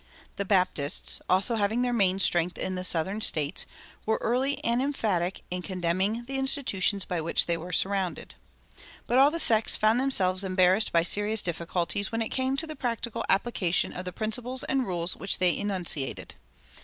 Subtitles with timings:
[0.01, 0.07] [275:1]
[0.37, 3.67] The Baptists, also having their main strength in the southern States,
[4.03, 9.29] were early and emphatic in condemning the institutions by which they were surrounded.[275:2] But all
[9.29, 13.93] the sects found themselves embarrassed by serious difficulties when it came to the practical application
[13.93, 16.33] of the principles and rules which they enunciated.